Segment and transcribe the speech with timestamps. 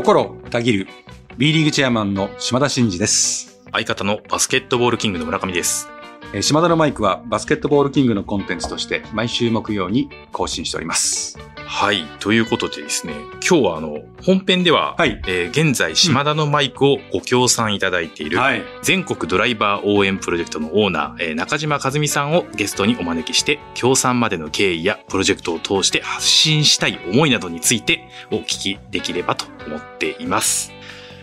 [0.00, 0.88] 心たぎる
[1.36, 3.60] B リーグチェアマンの島田真二です。
[3.70, 5.90] 相方のバスケットボールキングの村上です。
[6.32, 11.38] えー島田のマイクはバスケットボールキングのコンテンツとして毎週木曜に更新しております。
[11.56, 12.04] はい。
[12.18, 13.14] ということでですね、
[13.48, 15.20] 今日はあの、本編では、はい。
[15.28, 18.62] えー現在、島田のマイクをご協賛いただいている、はい。
[18.82, 30.72] 全国ドライバー応援プロジェクトのオーナー、えー中島和美さんをゲストにお招きして、協賛までの経緯やプロジェクトを通して発信したい思いなどについてお聞きできればと思っています。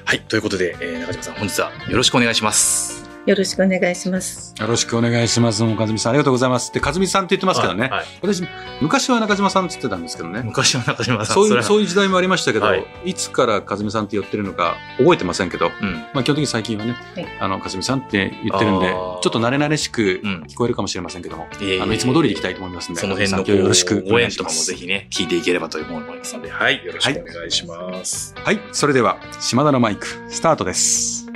[0.06, 0.22] はい。
[0.22, 3.07] ということで、えー中島さん、本日はよろしくお願いします。
[3.28, 4.56] よろしくお願いします。
[4.58, 5.62] よろしくお願いします。
[5.62, 6.72] もう和美さんありがとうございます。
[6.72, 7.82] で、和美さんって言ってますけどね。
[7.82, 8.42] はいはい私、
[8.80, 10.44] 昔は中島さんって言ってたんですけどね。
[10.46, 15.94] 昔は中島さん、そういう、そういう時代もありましたけど、はいい、つから和美さんって言ってるのか覚えてませんけど、うん。
[16.14, 24.66] まあ基本的に最近はね、はいあの、和美さんって言ってるんで、ちょっと慣れ慣れしくうん聞こえるかもしれませんけども、えーあの、いつも通りでいきたいと思いますんで、その辺の和美さん今日よろしくおご縁とかも願いします。
[24.68, 28.34] ぜひね、聞いていければと思いますので、はい、よろしくお願いします。
[28.38, 31.27] はい、それでは、島田のマイク、スタートです。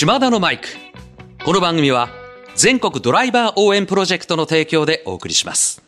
[0.00, 0.66] 島田のマイク。
[1.44, 2.08] この番組は
[2.56, 5.82] 全国ドライバー応援プロジェクトの提供でお送りします。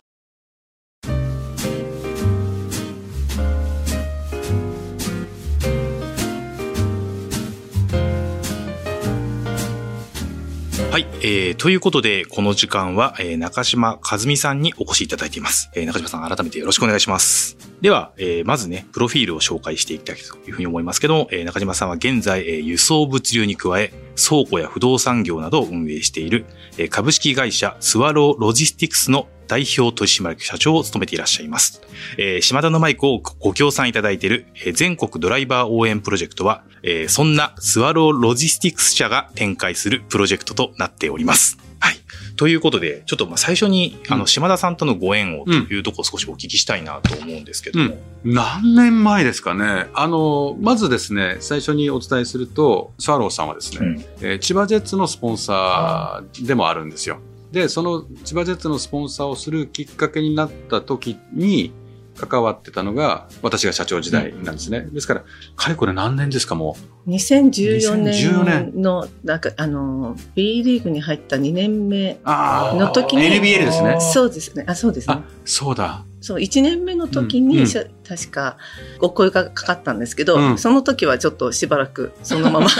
[10.91, 15.71] はい、えー、ということで、この時間は、えー、中島和美さんにお越しいただいています。
[15.73, 17.57] えー、中島さん、改めてよろしくお願いします。
[17.83, 26.45] では、えー、まずね、プロフィールを紹介していきたいというふうに思いますけども、えー、中島さんは現在、えー、輸送物流に加え、倉庫や不動産業などを運営している、
[26.77, 31.81] えー、株式会社スワローロジスティクスの代表取締役社長を務めていらっしゃいます。
[32.17, 41.57] えー島田のマイクをご協賛いただいている、えー全国ドライバー応援プロジェクトは、えーそんなスワローロジスティクス社が展開するプロジェクトとなっております。
[41.79, 41.95] はい。
[42.37, 47.97] ということで、ちょっとまあ最初に、あの、うん島田さんとのご縁をというところを少しお聞きしたいなと思うんですけども。
[48.23, 49.87] 何年前ですかね。
[49.93, 57.19] あの、まずですね、最初にお伝えすると、スワローさんはですね、うんえー千葉ジェッツのスポンサーでもあるんですよ。
[57.53, 61.71] で、その千葉ジェッツのスポンサーをするきっかけになった時に
[62.17, 64.81] 関わってたのが私が社長時代なんですね。
[64.91, 65.23] ですから、
[65.55, 66.75] かれこれ何年ですかも
[67.07, 72.19] 2014 2014年の、なんか、あの、B リーグに入った2年目う。
[72.23, 73.99] あの時に NBL ですね。
[73.99, 74.65] そうですね。
[74.67, 76.03] あ、そうですねあ。、そうだ。
[76.23, 77.67] そう、1年目の時うんうん。
[78.07, 78.57] 確か、
[79.01, 80.57] お声がかかったんですけど、うん。
[80.57, 82.67] その時はちょっとしばらく、そのまま、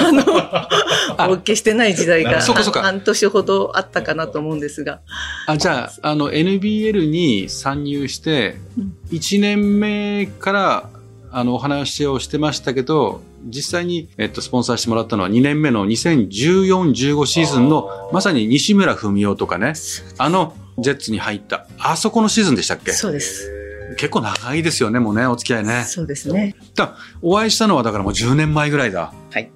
[1.18, 5.02] あの、お受けしてない時代が、半年ほどあったかなと思うんですが。
[5.46, 10.90] あ、じゃあ、あの、NBL に参入してうん、1年目から、
[11.30, 19.74] あの、お話をしてましたけど、実際に、えっと、スポンサーしてもらったのは2年目の2014-15シーズンの、まさに西村文雄とかね、
[20.18, 22.92] あの、ジェッツに入った、あそこのシーズンでしたっけ？
[22.92, 23.52] そうです。
[23.98, 25.84] 結構長いですよね、もうね、お付き合いね。
[25.84, 26.56] そうですね。
[27.22, 29.14] お会いしたのはだからもう10年前ぐらいだ。
[29.32, 29.52] はい。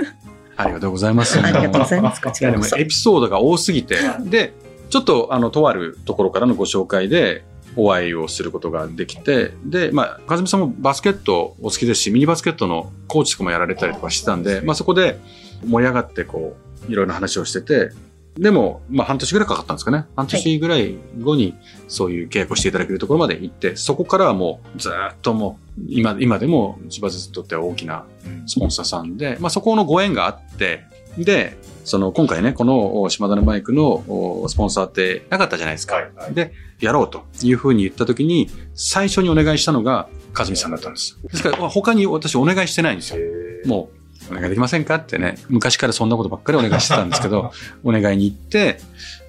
[0.56, 1.38] ありがとうございます。
[1.38, 2.20] ありがとうございます。
[2.20, 2.82] こいやでもちらこそ。
[2.82, 4.54] エピソードが多すぎて、で、
[4.90, 7.44] ちょっとあの、とあるところからのご紹介で、
[7.74, 15.18] お会いをすることができて、で、まあ、かずみさんもバスケットお好きですし、ミニバスケットのコーチとかもやられたりとかしてたんで、まあそこで
[15.66, 16.54] 盛り上がってこ
[16.86, 17.90] う、いろいろな話をしてて、
[18.36, 20.06] でも、まあ半年ぐらいかかったんですかね。
[20.16, 21.54] 半年ぐらい後に
[21.88, 28.04] そういう契約をしていただけるところまで行って、そこからはもうずーっともう、今、今でも千葉ずにとっては大きな
[28.46, 30.84] スポンサーさんで、まあ、そこのご縁があって、
[31.18, 35.96] で、その今回ね、このお島田のマイクのおスポンサーってなかったじゃないですか。
[35.96, 41.18] はいはいで、やろうというふうに言ったときに、最初にお願いしたのが、和美さんだったんです。
[41.30, 43.20] ですから、他に私お願いしてないんですよ。
[43.66, 44.01] もう、
[44.32, 47.52] お願いできませんかってね、昔からそんなことばっかりお願いしてたんですけど、
[47.84, 48.78] お願いに行って、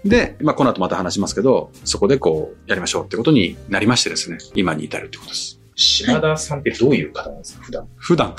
[0.05, 5.59] で、まあ、この後また話しますけど、そこでこう、やりましょうってことになりましてですね、今に至るってことです。
[5.75, 7.87] 島田さんってどういう方なんですか、普段。
[7.97, 8.35] 普段、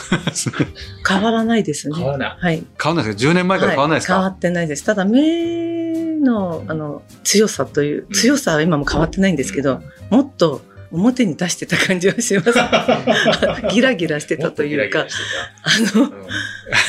[1.06, 1.96] 変わらないですね。
[1.96, 2.64] 変わらないはい。
[2.80, 4.84] 変わんないですか ?10 年前から変わんないですか、はい、変わってないです。
[4.84, 10.62] ただ、目の、あの、強さという、強さは今も変わってないんですけど、もっと
[10.94, 12.52] 表に出してた感じはします。
[13.70, 15.06] ギラギラしてたというか、
[15.62, 16.12] あの、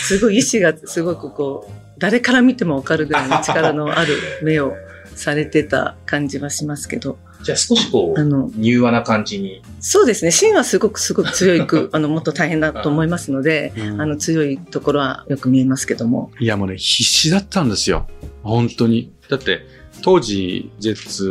[0.03, 4.73] すごい意志がすごくこう、誰から見てもわかるぐらいの力のある目を
[5.15, 9.61] されてた感じはしますけど、じゃあ少しこあの、柔和な感じに。
[9.79, 10.31] そうですね。
[10.31, 16.31] 芯はすごくすごく強いく、 あの、もっと大変だと思いますので、うんあの、強いところはよく見えますけども。
[16.39, 18.07] いやもうね、必死だったんですよ。
[18.41, 19.11] 本当に。
[19.29, 19.65] だって、
[20.01, 21.25] 当時、ジェッツ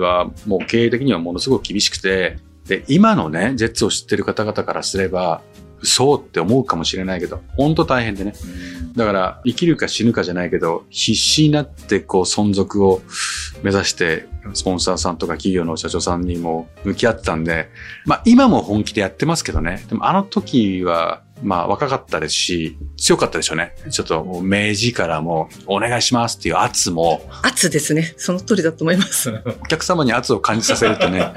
[0.00, 5.42] はもう経営的にはものすごく厳しくて、で、今のね、ジェッツを知ってる方々からすれば、
[5.82, 8.34] そうって思うかもしれないけど、本当大変でね。
[8.96, 13.02] だから、生きるか死ぬかじゃないけど、必死になってこう存続を
[13.62, 17.68] 目指して、スポンサーさんとか企業の社長さんにも向き合ってたんで、
[18.06, 19.84] まあ今も本気でやってますけどね。
[19.88, 23.74] でもあの時は、まあ若かったですし、強かったでしょうね。
[23.90, 28.14] ちょっともう明治からもうお願いしますっていう圧も、圧ですね。
[28.16, 29.30] その通りだと思います。
[29.62, 31.32] お客様に圧を感じさせるとね、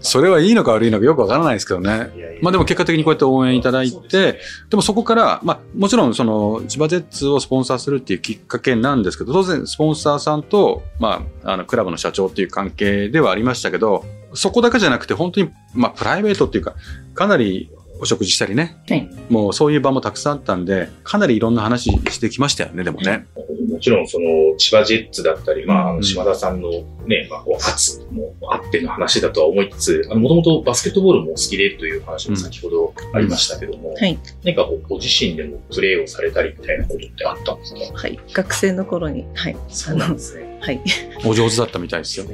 [0.00, 2.38] それはいいのか悪いのかよくわからないですけどね。
[2.42, 16.74] まあでも結果的にこうやって応援いただいて、でもそこから、まあもちろんその千葉ジェッツをスポンサーするっていうきっかけなんですけど、当然スポンサーさんと、まあ、あの、クラブの社長っていう関係ではありましたけど、そこだけじゃなくて本当に、まあプライベートっていうか、
[17.14, 17.70] かなり
[18.02, 23.26] お食事したりね、はいもうそういう場もたくさんあったんで、かなりいろんな話してきましたよね、でもね。
[23.70, 26.70] もちろんその千葉ジェッツだったり、まあ島田さんの
[27.06, 34.18] ね、まあ、こう圧もあっての話だとは思いつつ、あの、もともとバスケットボールもお好きでという話も先ほどありましたけども、はい。
[34.42, 37.98] 何かこうご自身でもプレーをされたりみたいなことってあったんですか？
[37.98, 38.18] はい。
[38.32, 39.56] 学生の頃に、はい。
[39.68, 40.58] そうなんですね。
[40.60, 40.80] はい。
[41.24, 42.26] お上手だったみたいですよ。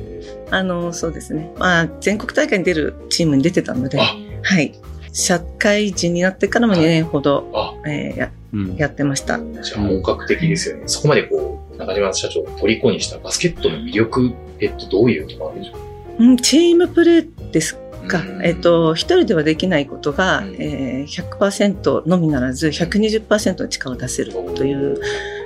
[0.51, 1.53] あの、そうですね。
[1.59, 4.73] まあ、全国大会に出るチームに出てたので、あはい。
[5.13, 8.77] 社会人になってからも2年ほど、あ、えーやうん。
[8.77, 9.39] やってました。
[9.63, 10.85] じゃあ本格的ですよね。
[10.87, 15.77] そこまでこう、中島社長を虜にしたバスケットの魅力ってどういうところなんでしょ
[16.19, 16.25] う？
[16.25, 17.77] うん、チームプレーです
[18.07, 18.21] か。
[18.21, 24.99] うんえっと、一人ではできないことが、うんえー、100%のみならず、120%の力を出せるという、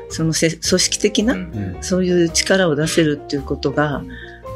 [0.09, 4.03] そのせ組織的な、うんそういう力を出せるっていうことが、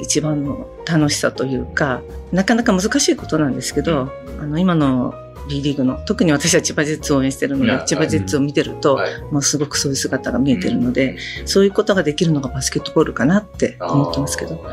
[0.00, 2.02] 一番の楽しさというか、
[2.32, 4.10] なかなか難しいことなんですけど、
[4.40, 5.14] あの、今の
[5.48, 9.20] B リーグの、特に私は千葉ジェッツを応援してるので、千葉ジェッツを見てると、はい。
[9.30, 14.64] もうすごくそういう姿が見えてるので、そういうことができるのがバスケットボールかなって思ってますけど。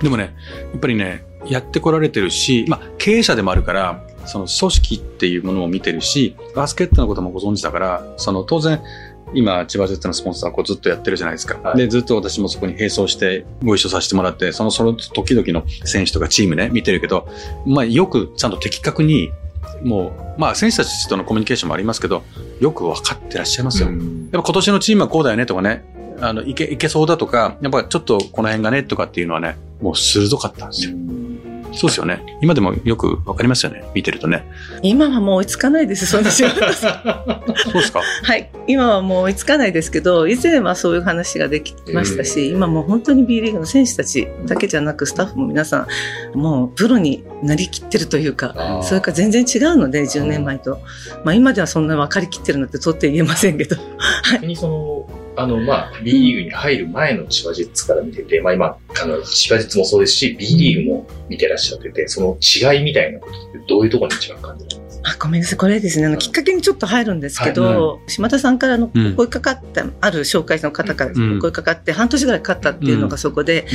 [0.00, 0.34] でもね、
[0.72, 8.80] やっぱりね、やってこられてるし、まあ、経営者でもあるから、その組織っていうものも見てるし、バスケットのこともご存知だから、その当然、
[9.34, 11.58] 今、千葉ジェッツのスポンサーをこうずっとやってるじゃないですか。
[11.62, 17.28] はいで、ずっと私もそこに並走してご一緒させてもらって、そのその時々の選手とかチームね、見てるけど、
[17.66, 19.30] まあ、よくちゃんと的確に、
[19.82, 22.22] もう、まあ、選手たちとのコミュニケーションもありますけど、
[22.60, 23.88] よく分かってらっしゃいますよ。
[23.88, 25.84] うんやっぱ今年のチームはこうだよねとかね、
[26.20, 30.92] あの、いけ、いけそうだとか、やっぱちょっとこの辺がねとかっていうのはね、もう鋭かったんですよ。
[31.72, 32.24] そうですよね。
[32.40, 33.84] 今でもよくわかりますよね。
[33.94, 34.44] 見てるとね。
[34.82, 38.00] 今はもう追いつかないです、そんな仕事 そうですか？
[38.22, 38.50] はい。
[38.66, 45.86] 今はもう追いつかないですけど、以前はそういう話ができましたし、今もう本当に B リーグの選手たちだけじゃなく、スタッフも皆さ
[46.34, 50.80] ん、もうプロになりきってるというか、それから全然違うので、10年前と。
[51.24, 53.76] まあ今ではそんな分かりきってるなんてとって言えませんけど。
[54.32, 62.36] 逆にその、あの、まあ、B リーグに入る前の千葉ジェッツから見てて、まあ今、あの、千葉ジェッツもそうですし、B リーグも見てらっしゃってて、その
[62.72, 64.87] 違いみたいなことってどういうところに一番感じる？
[65.04, 65.58] あごめんなさい。
[65.58, 69.14] これですね、あの、きっかけにちょっと入るんですけど、島田さんからのうん。
[69.14, 71.38] 声かかった、ある紹介の方からうん。
[71.38, 73.66] 声かかって、半年ぐらいかかったっていうのがそこで、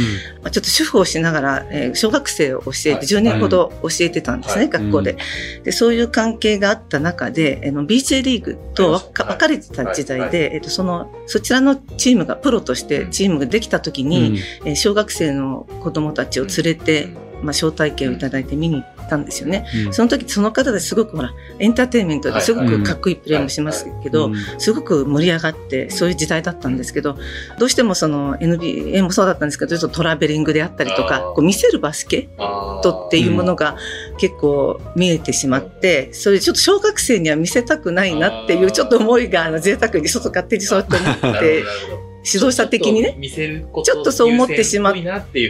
[0.42, 3.02] まあちょっと主婦をしながら、えー小学生を教えて、はい。
[3.04, 4.70] 10年ほど教えてたんですね、はい。
[4.70, 5.18] 学校で、
[5.64, 5.72] で。
[5.72, 13.12] そういう関係があった中で、あの BJ リーグと分かれてた時代で、はえっと、その、そちらのチームが、プロとしてうん。
[13.12, 14.10] チームができた時うん。
[14.10, 17.08] に、えー小学生の子供たちを連れて、
[17.42, 19.66] まあ、招待券をいただいて見に行ったんですよね。
[19.88, 19.94] うん。
[19.94, 24.36] その時、その方ですごくほら、エンターテインメントですごくかっこいいプレーもしますけど、うん。
[24.58, 27.18] すごく盛り上がって、そういう時代だったんですけど、
[27.60, 33.78] どうしてもその NBA もそうだったんですけど、ちょっとトラベリングであったりとかこう見せるバスケットっていうものが
[34.18, 41.64] 結構見えてしまって、それちょっと小学生には見せたくないなっていうちょっと思いが、あの、贅沢に外勝手にそうやって思なって、
[42.26, 44.96] 指導者的にね、見せることちょっとそう思ってしまっ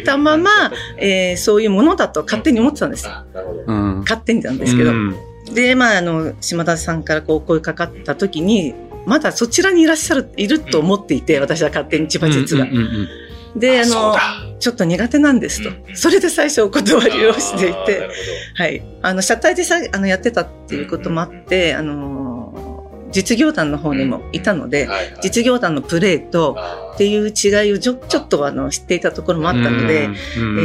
[0.05, 0.49] たまま
[0.97, 3.07] えーそういうものだと勝手に思ってたんです。
[3.67, 3.99] うん。
[4.01, 4.91] 勝手になんですけど。
[4.91, 5.15] うん。
[5.53, 8.73] で、まあ、あの、島田さんからこう声かかった時に、
[9.05, 12.67] まだそちらにいらっしゃる、いると思っていて、私は勝手に千葉実が
[13.55, 14.15] で、あの
[14.59, 15.69] ちょっと苦手なんですと。
[15.69, 15.91] うんう。
[15.91, 15.95] ん。
[15.95, 18.09] それで最初お断りをしていて、る
[18.55, 18.83] はい。
[19.01, 22.22] あの、車体でさ、あの、やってたっていうこともあって、あの、
[23.13, 24.89] 実業団の方にもいたので
[25.21, 26.57] 実業団のプレーと、
[26.93, 30.09] っていう違いをちょちょっとあの知っていたところもあったので、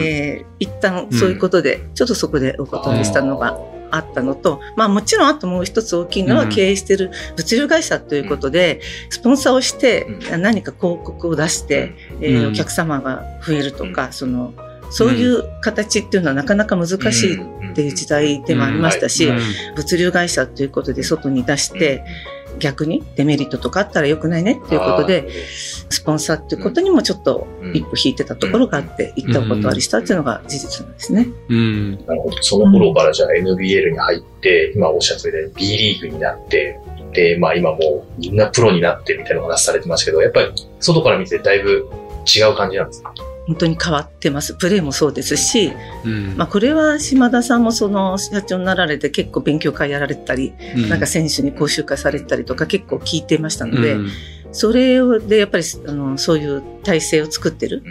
[0.02, 6.49] えー一旦そういうことで、ちょっとそこでお断りしたのがあったのと、まあもちろんあともう一つ大きいのはうん。
[6.50, 12.52] 経営している物流会社ということで、スポンサーをしてう何か広告を出して、えーうん。
[12.52, 14.52] お客様が増えるとか、その、
[14.90, 19.38] そういう形っていうのはなかなか難しいっていう時代でもありましたし、うん。
[19.76, 22.05] 物流会社ということで外に出して、
[22.59, 25.29] 逆にデメリットとかあったら良くないねっていうことで、
[25.91, 31.29] スポンサーっていうことにもちょっと一歩引いてたところがあって、行ったお断りしたっていうのが事実なんですね。
[31.49, 31.93] うん。
[32.07, 32.43] なるほど。
[32.43, 36.79] その頃からじゃあ NBL に入って、今おっしゃったように B リーグになって、
[37.12, 41.88] で、まあ今もうみんなプロになってみたいなお話されてましたけど、やっぱり外から見てだいぶ
[42.27, 43.15] 違う感じなんですか？
[43.49, 44.55] 本当に変わってます。
[44.55, 45.73] プレーもそうですし、
[46.05, 46.37] うん。
[46.37, 50.52] まあこれは島田さんもその社長になられて結構勉強会やられたり、
[50.88, 54.09] なんか選手に講習会されたりとか結構聞いてましたので、うん
[54.50, 57.83] それでやっぱりあのそういう体制を作ってる。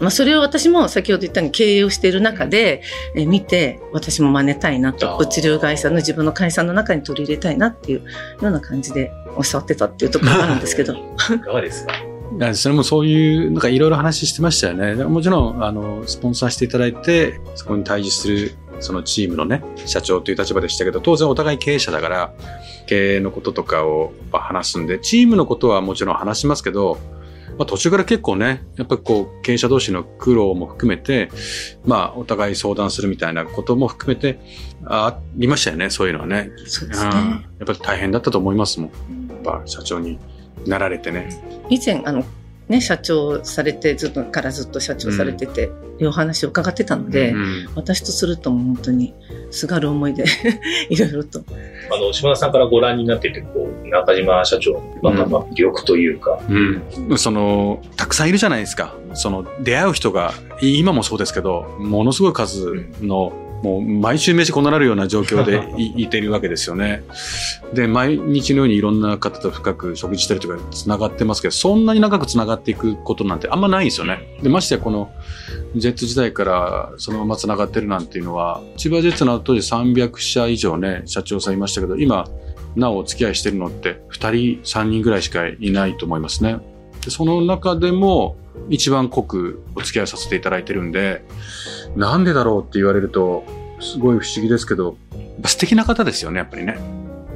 [0.00, 2.82] まあそれを私も先ほど言ったように経営をしている中で、
[3.14, 8.04] え見て私も真似たいなと物流会社の自分の会社の中に取り入れたいなっていうよ
[8.40, 9.12] うな感じで
[9.50, 10.94] 教わってたっていうところがあるんですけど。
[11.34, 11.92] いかがですか？
[12.38, 14.94] いやそれもそういう、なんかいろいろ話してましたよね。
[14.94, 22.32] でもちろん、あの、スポンサーしていただいて、そこに対峙する、そのチームのね、社長という立場でしたけど、当然お互い経営者だから、
[22.86, 26.98] 経営のこととかをまあ話すんで、チームのことはもちろん話しますけど、
[27.58, 31.30] まあ途中から結構ね、やっぱりこう、経営者同士の苦労も含めて、
[31.84, 34.38] まあお互い相談するみたいなことも含めて、
[34.86, 36.52] ありましたよね、そういうのはね。
[36.66, 37.10] そうですね。
[37.62, 38.90] っぱり大変だったと思いますもん。
[39.28, 40.20] やっぱ社長に
[40.66, 41.28] なられてね。
[41.68, 42.24] 以前、あの、
[42.68, 49.14] ね、社長されて、ずっとからずっと社長されてて、いうお話を伺ってたので、うん私とするともう本当に
[49.50, 50.24] すがる思いで
[50.90, 51.42] いろいろと。
[51.90, 58.94] あの、島田さんからご覧になってて、こう、中島社長の、まあまあまあ魅力というか、うん、そのたくさんいるじゃないですか。
[59.14, 67.02] その出会う人がい今もそうですけどものすごい数の、もう毎週飯こなられるような状況で いいてるわけですよね。
[67.74, 74.38] で毎日のようにいろんな方と深く食事したりとかつながってますけどそんなに長くつながっていくことなんてあんまないんですよね。
[74.42, 75.10] でましてやこの
[75.76, 82.28] ジェッツ時代からそのままつながってるなんていうのは千葉ジェッツの当時300社以上ね社長さんいましたけど今
[82.76, 86.58] なおお付き合いしてるのって2人3人ぐらいしかいないと思いますね。
[87.08, 88.36] でその中でも
[88.68, 91.24] 一番濃くお付き合いさせていただいてるんで
[91.96, 93.44] なんでだろうって言われると
[93.80, 94.96] すごい不思議ですけど
[95.46, 96.78] 素敵な方ですよねやっぱりね。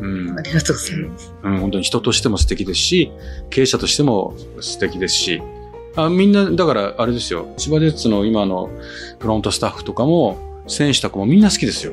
[0.01, 1.33] うんありがとうございます。
[1.45, 3.13] うん、本当に人としても素敵ですし、
[3.51, 5.41] 経営者としても素敵ですし、
[5.95, 8.69] あみんな、だからあれですよ、千葉ジェッツの今の
[9.21, 11.93] フロントスタッフとかも、選手とかもみんな好きですよ。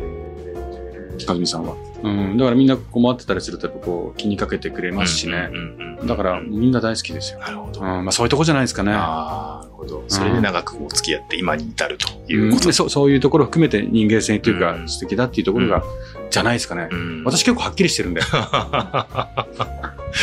[1.24, 1.75] かずみさんは。
[2.03, 5.56] うん、だからみんな困ってたりするとやっぱこう気にかけてくれますしねうん。
[5.56, 7.39] うんうんだからみんな大好きですよ。
[7.39, 7.82] なるほど。
[7.82, 8.94] うん、まあそういうとこじゃないですかね。
[8.94, 10.03] ああ、なるほど。
[10.08, 12.77] それで長くお付き合って今に至るといううんことです。
[12.77, 15.84] そうそういうところを含めて人間性というかうん素敵だっていうところが、
[16.29, 16.88] じゃないですかね。
[16.89, 18.22] うん私結構はっきりしてるんで。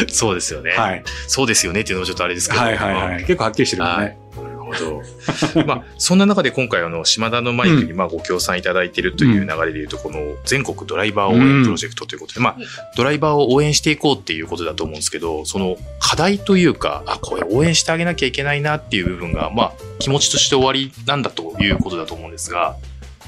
[0.09, 0.71] そうですよね。
[0.71, 1.03] はい。
[1.29, 2.63] そうですよねっていうのもちょっとあれですけど。
[2.63, 3.19] はいはいはい。
[3.21, 4.19] 結構はっきりしてるんでね。
[4.67, 5.03] ほど。
[5.67, 12.57] まあ、そんな中で今回、あの、島田のマイクに、まあ、ご協賛いただいているという流れで言うと、この全国ドライバー応援プロジェクトということで、まあ、
[12.97, 22.77] ドライバーを応援していこうっていうことだと思うんですけど、その課題というか、あ、これ応援してあげなきゃいけないなっていう部分が、まあ、気持ちとして終わりなんだということだと思うんですが、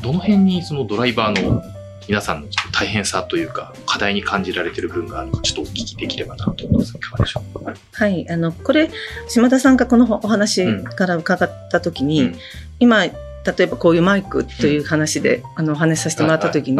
[0.02, 1.62] どの辺にそのドライバーの
[2.08, 7.74] 皆さんの大変さというか、課題に感じられている部分があるのか、ちょっとお聞きできればなと思いますが、いかがでしょうか？
[7.92, 8.26] はい。
[8.30, 8.90] あの、これ、
[9.28, 12.34] 島田さんがこのお話から伺ったときに、うん。
[12.80, 13.12] 今、例
[13.60, 16.78] えばこういうマイクという話で、あの、お話しさせてもらったときに、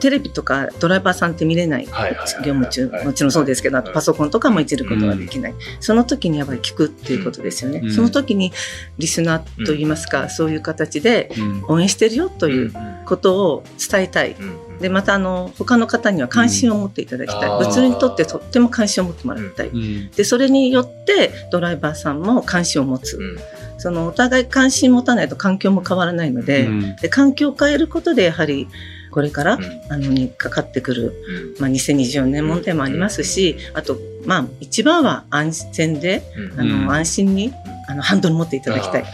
[0.00, 5.54] テレビとかドライバーさんって見れない業務中、もちろんそうですけど、あとパソコンとかもいじることができない。
[5.80, 7.80] その時にやっぱり聞くっていうことですよね。
[7.84, 7.92] うん。
[7.92, 8.52] その時に
[8.98, 11.64] リスナーといいますか、そういう形でうん。
[11.68, 12.72] 応援してるよという
[13.06, 14.36] ことを伝えたい。
[14.80, 17.50] で、またあの、他の方には関心を持っていただきたい。
[17.50, 17.58] うん。
[17.58, 19.68] 物流にとってとっても関心を持ってもらいたい。
[19.68, 20.10] うん。
[20.10, 23.16] で、それによってドライバーさんも関心を持つ。
[23.16, 23.38] うん。
[23.78, 26.96] そのお互い関心持たないと環境も変わらないので、うん。
[26.96, 28.68] で環境を変えることでやはり
[29.10, 29.64] これから、うん。
[29.88, 31.14] あのにかかってくる、
[31.56, 31.60] うん。
[31.60, 33.96] まあ、2024年問題もありますし、あと、
[34.26, 36.60] まあ、一番は安全で、うん。
[36.60, 36.90] あの、うん。
[36.92, 37.52] 安心に、
[37.88, 39.04] あの、ハンドル持っていただきたい。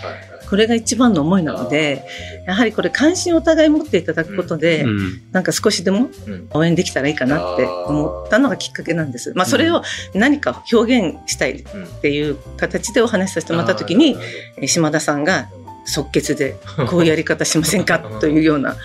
[0.52, 2.04] これが一番の思いなので、
[2.46, 5.22] やはりこれ関心をお互い持っていただくことで、うん。
[5.32, 6.48] なんか少しでもうん。
[6.50, 9.32] 応援できたらいいかなって思ったのがきっかけなんです。
[9.34, 9.82] まあ、それを
[10.12, 11.64] 何か表現したいっ
[12.02, 14.14] ていう形でお話しさせてもらったときに、
[14.58, 15.48] え島田さんが
[15.86, 16.56] 即決で
[16.86, 18.76] こういうやり方しませんかというような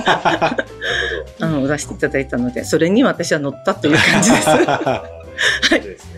[1.40, 4.48] 案を出していただいたので、それに私は乗ったという感じです。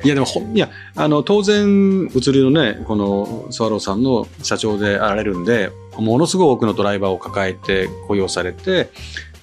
[0.04, 0.08] い。
[0.08, 8.90] やでもほんいやあの当然物流のねこのスワローさんの社長であられるんでものすごい多くのドライバーを抱えて雇用されて、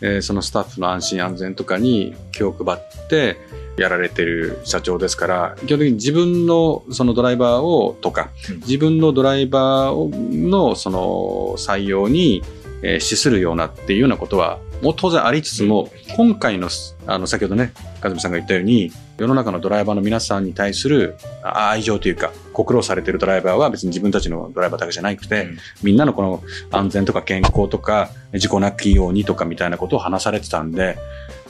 [0.01, 3.37] えーそのスタッフの安心安全とかに気を配って
[3.77, 8.59] やられてる社長ですから基本的に自分のそのドライバーをとかうん。
[8.59, 12.43] 自分のドライバーをのその採用に
[12.81, 16.69] えー資するようなっていうようなことはも当然ありつつも、今回の、
[17.07, 25.57] あの、先ほどね、和美さんが言ったように、世の中のドライバーの皆さんに対するあ愛情というか、ご苦労されてるドライバーは別に自分たちのドライバーだけじゃなくて、うん。
[25.83, 30.97] みんなのこの安全とか健康とか、事故なきようにとかみたいなことを話されてたんで、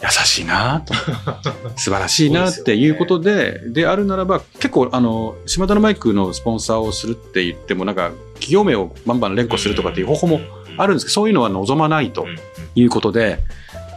[0.04, 0.94] 優しいなと。
[1.76, 10.42] 素晴らしいなっていうことで、であるならば、結構、あの、島田のマイクのスポンサーをするって言っても、なんか、企業名をバンバン連呼するとかっていう方法も
[10.78, 12.38] あるんですけど、そういうのは望まないとうん。
[12.76, 13.40] いうことで、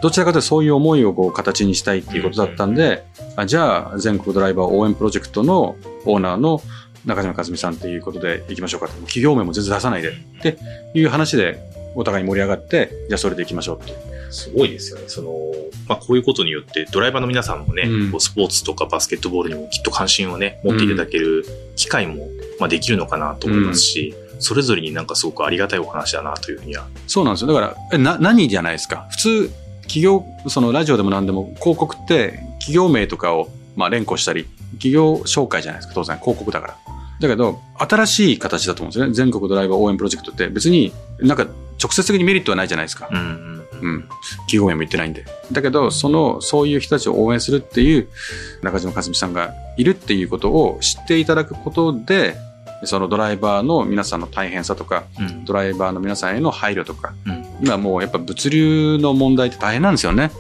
[0.03, 3.05] どちらかというとそういう思いをこう形にしたいっていうことだったんで、
[3.37, 6.63] あじゃあ、全国ドライバー応援プロジェクトのオーナーの
[7.05, 8.93] 中島和美さんっていうことで行きましょうかと。
[9.03, 10.11] 企業名も全然出さないで。
[10.11, 10.13] っ
[10.43, 10.59] て
[10.95, 11.59] いう話で、
[11.95, 14.19] お互いに盛り上がって、じゃあそれで行きましょうっていう。
[14.31, 15.05] すごいですよね。
[15.09, 15.53] その、
[15.89, 21.45] まあ、こういうことによって、ドライバーの皆さんもね、うんスポーツとかバスケットボールにもきっと関心をね、持っていただける
[21.77, 22.29] 機会も、
[22.59, 26.87] まあ、できるのかなと思いますし、それぞれになんかすごくありがたいお話だなというふうには。
[27.07, 27.49] そうなんですよ。
[27.49, 29.07] だから、えな、何じゃないですか。
[29.11, 29.51] 普通、
[29.89, 35.95] 企業、そのラジオでも何でも広告って企業名とかを、まあ連呼したり、企業紹介じゃないですか。
[35.95, 36.77] 当然広告だから。
[37.21, 39.15] だけど、新しい形だと思うんですよね。
[39.15, 41.47] 全国ドライバー応援プロジェクトって別になんか
[41.83, 43.09] 直接的にメリットはないじゃないですか。
[43.11, 44.09] うんうんうん。
[44.47, 45.25] 企業名も言ってないんで。
[45.53, 48.09] だけど、その、そういう人たちを応援するっていう
[48.63, 52.37] 中島和美さんがいるっていうことを知っていただくことで、
[52.85, 60.31] そのドライバーの皆さんの大変さとか、うんドライバーの皆さんへの配慮とか、うん今もうやっぱ物流の問題って大変なんですよね。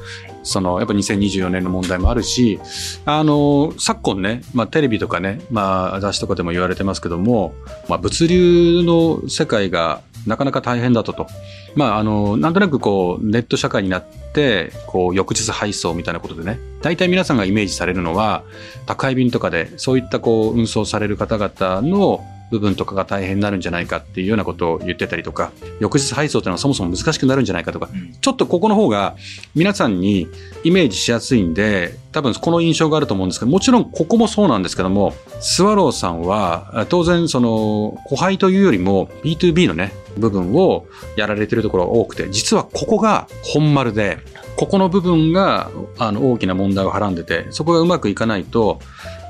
[0.43, 2.59] そのやっぱ2024年の問題もあるし、
[3.05, 7.55] あの、昨今ね、まあテレビとかね、まあ雑誌とかでも言われてますけども、
[7.89, 11.27] まあ物流の世界がなかなか大変だとと。
[11.75, 18.43] まああの、なんとなくこうネット社会になって、こう翌日配送みたいなことでね、大体皆さんがイメージされるのは、
[18.87, 28.15] 宅配便とかでそういったこう運送される方々の部分とかが大変になるんじゃないかっていうようなことを言ってたりとか、翌日配送っていうのはそもそも難しくなるんじゃないかとか、うん。
[28.21, 29.17] ちょっとここの方が
[29.55, 30.29] 皆さんに
[30.65, 40.87] イメージしやすいんで、多分この印象があると思うんですけど、もちろんここもそうなんですけども、スワローさんはあ当然その、後輩というよりも B2B のね、部分を
[41.17, 44.19] やられてるところが多くて、実はここが本丸で、
[44.57, 48.81] ここの部分があの大きな問題をはらんでて、そこがうまくいかないと、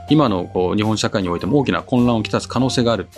[0.08, 3.08] 今のこう日本社会においても大きな混乱をきたす可能性がある。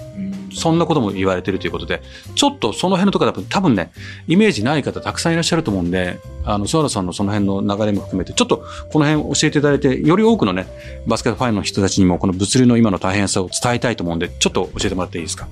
[0.52, 2.02] そんなことも言われてるということで、
[2.34, 3.92] ちょっとその辺のところ多分ね、
[4.26, 10.66] イメージない方たくさんいらっしゃると思うんで、あの、諏訪原さんのその辺の流れも含めて、ちょっとこの辺教えていただいて、より多くのね、
[11.06, 15.46] バスケットファンの人たちにもこの物流の今の大変さを伝えたいと思うんで、ちょっと教えてもらっていいですか？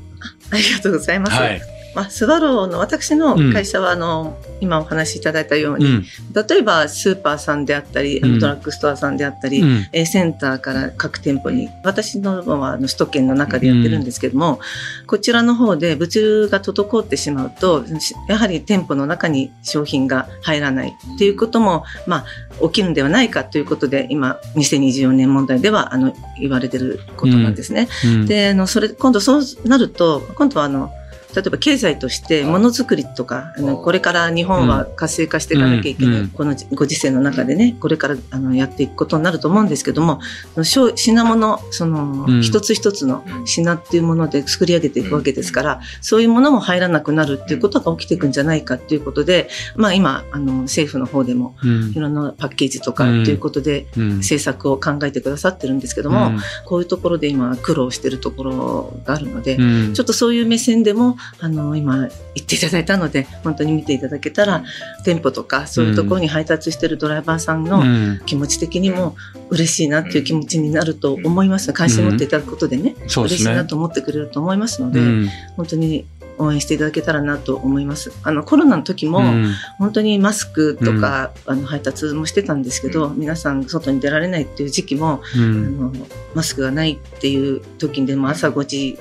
[0.51, 1.33] ありがとうございます。
[1.33, 1.61] はい。
[1.99, 6.05] まあ、スワローの私の会社は、あの、今お話しいただいたように、うん。
[6.49, 9.87] 例えばスーパーさんであったり、あうんのドラッグストアさんであったり、うん。
[9.93, 14.61] えーセンターから各店舗に、私のはあの首都圏の中でやってるんですけども、
[15.09, 22.25] こちらの方で物流が滞ってしまうと、しやはり店舗の中に商品が入らないっていうことも、ま
[22.63, 27.89] あ、起きるんではないかということで、今、2024年問題では、あの、言われてることなんですね。
[28.05, 30.93] うん、で、あの、それ、今度そうなると、今度はあの、
[31.35, 36.29] 例えば経済としてものづくりとか、あの、これから日本は活性化していかなきゃいけない、うん。
[36.29, 40.21] このご時世の中でね、これからあのやっていくことになると思うんですけども、
[40.63, 42.43] 品物、その、うん。
[42.43, 51.91] 一つ一つの品っていうもので作り上げていくわけですから、そういうものも入らなくなるっていうことが起きていくんじゃないかっていうことで、まあ今、あの、政府の方でもうん。
[51.91, 54.09] いろんなパッケージとかっていうことで、うん。
[54.19, 56.33] 政策を考えてくださってるんですけども、
[56.65, 59.95] こういうところで今苦労してるところがあるので、うん。
[59.95, 64.65] ちょっとそういう目線でも、あの、今言っていただいたので、本当に見ていただけたら、
[65.05, 68.21] 店舗とかそういうところに配達してるドライバーさんのうん。
[68.27, 69.17] 気持ち的にも
[69.51, 71.73] 嬉しいなっていう気持ちになると思います。
[71.73, 73.51] 関心持っていただくことでね、そうですね。
[73.51, 75.29] 嬉しいなと思ってくれると思いますので、うん。
[75.57, 76.07] 本当に
[76.39, 78.13] 応援していただけたらなと思います。
[78.23, 79.53] あの、コロナの時も、うん。
[79.79, 85.93] 本当にマスクとか、あの配達もしてたんですけど、皆さん外に出られないっていう時期も、うあんの
[86.35, 88.99] マスクがないっていう時にでも朝5時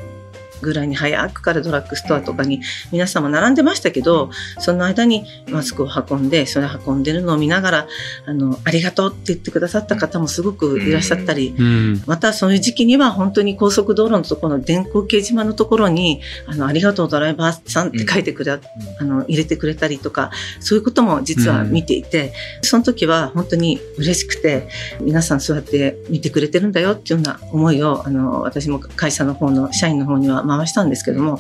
[0.62, 7.88] ぐらいに早くからドラッグストアとかに皆様並んでましたけど、その間にマスクを運んで、それ運んでるのを見ながら、
[8.26, 12.04] あの、ありがとうって言ってくださった方もすごくいらっしゃったり、うん。
[12.06, 24.68] またそういう時期には本当に高速道路のところの電光掲示板のところに、あの、ありがとうドライバーさんって書いてくれ、あの、入れてくれたりとか、そういうことも実は見ていて、その時は本当に嬉しくて、
[25.02, 31.40] 皆さんそうやって見てくれてるんだよっていうような思いを、あの、私も会社の方の社員の方には回したんですけども、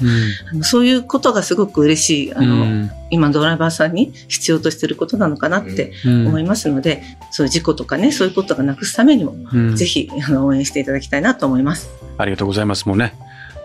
[0.51, 11.89] あのそういうことがすごく嬉しい、あの、うん今ドライバーさんに必要としてることなのかなってうん思いますので、そういう事故とかね、そういうことがなくすためにも、うんぜひ、あの、応援していただきたいなと思います。
[12.17, 12.85] ありがとうございます。
[12.85, 13.13] もうね、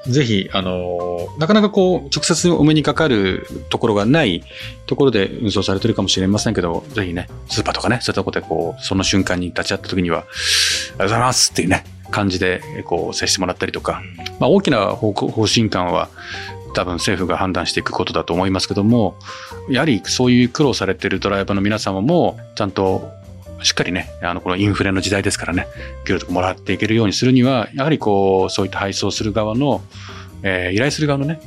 [0.06, 4.42] ぜひ、あの、なかなかこう、直接お目にかかるところがない
[4.86, 14.02] ところで運送されてるかもしれませんけど、ぜひね、スーパーとかね、そういったところでこう、その瞬間に立ち会った時には、ありがとうございますっていうね、感じで、こう、接してもらったりとか、
[14.38, 15.12] まあ、大きな方
[15.46, 16.08] 針感は、
[16.74, 19.16] 多分政府が判断していくことだと思いますけども、
[19.68, 23.10] やはりそういう苦労されてるドライバーの皆様も、ちゃんと
[23.62, 25.66] しっかりね、あの、このインフレの時代ですからね、
[26.06, 29.82] 給料ともらっていけるようにするには、やはりこう、そういった配送する側の、
[30.42, 31.40] えー依頼する側のね、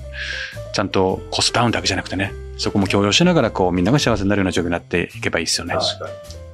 [0.74, 5.76] ちゃんとコストダウンだけじゃなくてね、そこも共有しながら、こう、みんなが幸せになるような状況になっていけばいいですよね。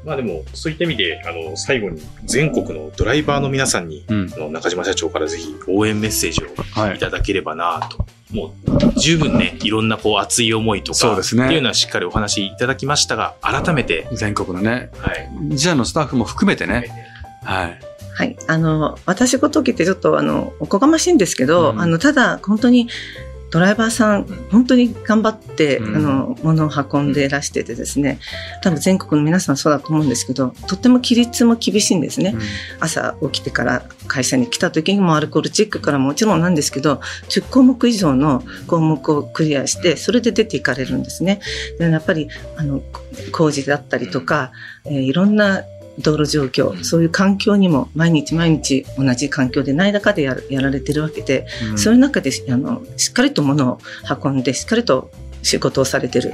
[0.03, 4.37] まあでも、そういった意味で、あの、最後に全国のドライバーの皆さんに、うんあ。
[4.37, 6.99] の中島社長からぜひ応援メッセージをはいい。
[6.99, 8.05] ただければなと。
[8.31, 15.29] もう、十分ね、いろんなこう熱い思いとか、そうですねっていうのはしっかりお話しいただきましたが、改めて、全国のね、はい。
[15.41, 16.91] 自社のスタッフも含めてね、
[17.43, 17.79] はい。
[18.13, 18.37] はい。
[18.47, 22.87] あの、私ごときってちょっと、あの、おこがましいんですけど、うんあの、ただ、本当に、
[23.51, 28.19] ドライバーさん、本当に頑張って、うんあの、物を運んでいらしててですね、
[28.63, 32.33] 多分全国の皆さんそうだと思うんですけど、とっても規律も厳しいんですね。
[32.79, 41.41] 朝起きてから会社に来た時にもアルコールチェックからもちろんなんですけど、10項目以上の項目をクリアして、それで出ていかれるんですね。
[41.77, 42.81] でやっぱり、あの、
[43.33, 44.51] 工事だったりとか、
[44.85, 45.63] えーいろんな
[46.01, 46.83] 道路状況、うん。
[46.83, 51.77] そういう環境にも毎日毎日同じ環境でない中でやるやられてるわけで、うん。
[51.77, 53.79] そういう中であのしっかりと物を
[54.23, 55.11] 運んでしっかりと
[55.43, 56.33] 仕事をされてる。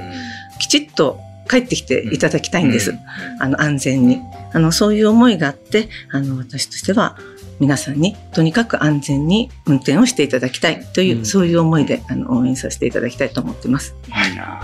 [0.60, 2.94] きちっと帰ってきていただきたいんです、
[3.40, 4.20] あの安全に。
[4.52, 7.18] あのそういう思いがあってあの私としては
[7.58, 11.26] 皆さんにとにかく安全に運転をしていただきたいという、うん。
[11.26, 13.94] そういう思いであの応援させていただきたいと思ってます。
[14.06, 14.60] いや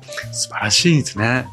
[0.00, 1.46] ー素晴らしいですね。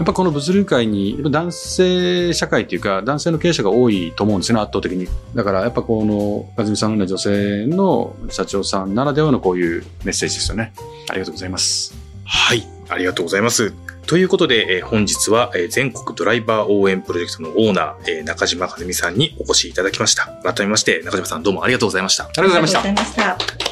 [0.00, 10.72] やっぱこの物流界にやっぱ男性社会というか男性の経営者が多いと思うんですよね圧倒的にだからやっぱこの和美さんのような女性の社長さんならではのこういうメッセージですよね
[11.10, 13.74] ありがとうございますはい、ありがとうございます。
[14.06, 20.26] ということで、えー本日は、えー全国ドライバー応援プロジェクトのオーナー、えー中島和美さんにお越しいただきました。
[20.44, 22.26] 改めまして、中島さんどうもありがとうございました。
[22.26, 23.70] ありがとうございましたありがとうございました。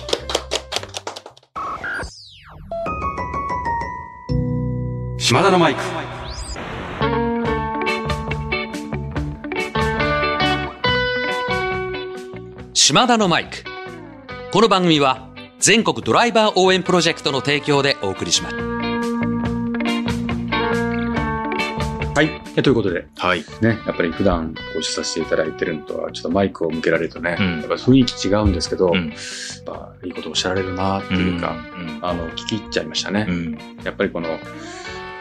[5.29, 5.98] 島田のマイク
[12.89, 13.65] 島田のマイク。
[14.51, 18.57] この番組は全国ドライバー応援プロジェクトの提供でお送りします。
[22.15, 22.41] はい。
[22.57, 23.07] えということで。
[23.19, 23.45] はい。
[23.61, 27.61] ねやっぱり普段ご一緒させていただいてるのとはちょっとマイクを向けられるとね、うん。
[27.61, 29.09] やっぱ雰囲気違うんですけど、うん。
[29.11, 29.17] やっ
[29.67, 31.99] ぱいいことをおっしゃられるなっていうか、うん。
[32.01, 33.59] あの聞き入っちゃいましたね、うん。
[33.85, 34.31] やっぱりこの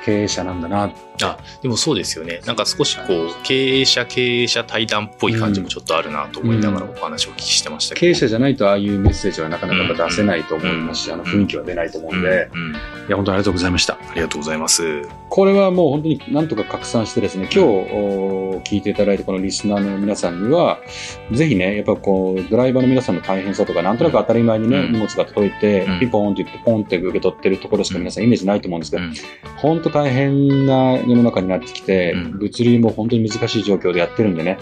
[0.08, 0.90] 経営者なんだな。
[1.22, 2.40] あ、でもそうですよね。
[2.46, 6.92] なんか少しこう、経営者、経営者対談っぽい感じもちょっとあるなと思いながらうん。
[6.92, 8.02] お話をお聞きしてましたけど。
[8.02, 11.14] 経営者じゃないとああいうメッセージはなかなか出せないと思いますし、うん。
[11.16, 12.60] あの雰囲気は出ないと思うんで、うん。
[12.60, 12.72] うん。
[12.72, 12.76] い
[13.10, 13.96] や本当にありがとうございました。
[13.96, 15.02] ありがとうございます。
[15.30, 20.80] これはもう本当になんとか拡散してですね、今日お聞いていただいたこのリスナーの皆さんには、
[21.32, 24.94] ぜひね、やっぱこう、ドライバーの皆さんの大変さとか、なんとなく当たり前にね、うん。
[24.94, 26.00] 荷物が届いて、うん。
[26.00, 29.14] ピポーンって言って、ポンって受け取ってるところしか皆さんイメージないと思うんですけど、うん。
[29.58, 34.60] 本当大変な世の中になってきて、うん物流も本当に難しい状況でやってるんでね、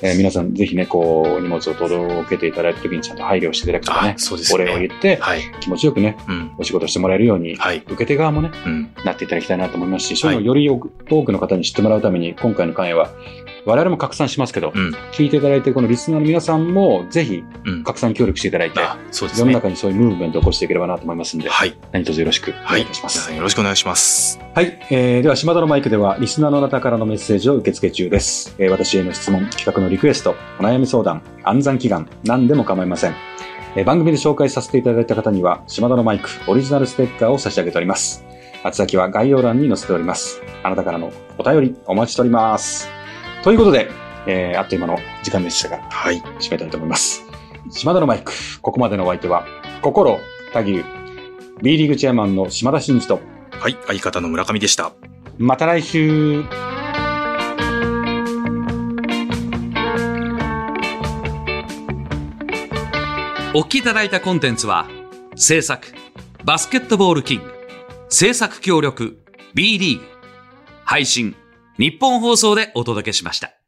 [0.00, 4.66] えー皆さんぜひね、こう、荷物を届けていただいた時にちゃんと配慮していただくとかねあ、、そうですおね。
[4.66, 5.40] 礼を言って、はい。
[5.60, 6.52] 気持ちよくね、うん。
[6.58, 7.78] お仕事してもらえるように、はい。
[7.78, 8.90] 受け手側もね、うん。
[9.04, 13.10] なっていただきたいなと思いますし、そういうのをより多く多くの方に知ってもらうために、今回の会は、
[13.66, 14.94] 我々も拡散しますけど、うん。
[15.12, 17.84] 聞いていただいているこのリスナーの皆さんも、ぜひうん。
[17.84, 19.30] 拡散協力していただいて、うですね。
[19.40, 21.76] 世の中にそういうムーブメントを起こしていければなと思いますんで、はい。
[21.92, 22.80] 何卒よろしくおはい。
[22.80, 23.16] 願いいたします。
[23.18, 24.38] 皆さんよろしくお願いします。
[24.54, 28.54] はい、えーでは、島田のマイクでは、リスナーのあなたからのメッセージを受け付け中です。
[28.58, 33.14] えー私への質問、企画のリクエスト、お悩み相談、暗算祈願、何でも構いません。
[33.76, 38.24] えー番組で紹介させていただいた方には、島田のマイク、オリジナルステッカーを差し上げております。
[38.64, 40.42] 宛先は概要欄に載せております。
[40.62, 42.99] あなたからのお便り、お待ちしております。
[43.42, 43.90] ということで、
[44.26, 46.20] えーあっという間の時間でしたが、はい。
[46.38, 47.24] 締めたいと思います。
[47.70, 49.46] 島田のマイク、ここまでのお相手は、
[49.82, 50.18] 心、
[50.52, 50.84] 田牛、
[51.62, 53.76] B リーグチェアマンの島田真二と、はい。
[53.86, 54.92] 相方の村上でした。
[55.38, 56.44] また来週
[63.52, 64.86] お聞きいただいたコンテンツは、
[65.34, 65.88] 制作、
[66.44, 67.52] バスケットボールキング、
[68.08, 69.18] 制作協力、
[69.54, 70.04] B リーグ、
[70.84, 71.34] 配信、
[71.80, 73.59] 日本放送でお届けしました。